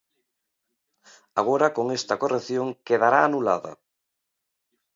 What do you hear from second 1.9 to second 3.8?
esta corrección, quedará anulada.